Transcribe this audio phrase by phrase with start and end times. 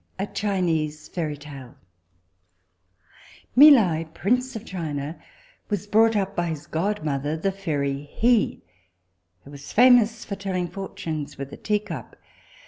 [0.17, 1.75] A Chinese Fairy Tale.
[3.55, 5.19] Mi Li, prince of China,
[5.69, 8.61] was brought up by his godmother the fairy Hih,
[9.43, 12.15] who was famous for telling fortunes with a tea cup.